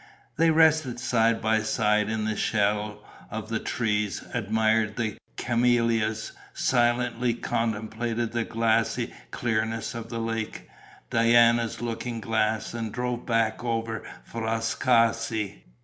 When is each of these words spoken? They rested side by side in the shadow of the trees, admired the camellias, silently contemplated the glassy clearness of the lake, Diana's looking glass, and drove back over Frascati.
They 0.35 0.49
rested 0.49 0.99
side 0.99 1.43
by 1.43 1.61
side 1.61 2.09
in 2.09 2.25
the 2.25 2.35
shadow 2.35 3.03
of 3.29 3.49
the 3.49 3.59
trees, 3.59 4.23
admired 4.33 4.95
the 4.95 5.19
camellias, 5.37 6.31
silently 6.55 7.35
contemplated 7.35 8.31
the 8.31 8.43
glassy 8.43 9.13
clearness 9.29 9.93
of 9.93 10.09
the 10.09 10.17
lake, 10.17 10.67
Diana's 11.11 11.81
looking 11.83 12.19
glass, 12.19 12.73
and 12.73 12.91
drove 12.91 13.27
back 13.27 13.63
over 13.63 14.01
Frascati. 14.23 15.65